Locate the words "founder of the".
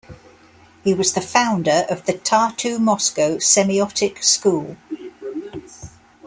1.21-2.13